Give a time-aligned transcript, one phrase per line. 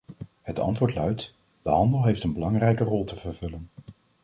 [0.41, 3.69] Het antwoord luidt: de handel heeft een belangrijke rol te vervullen.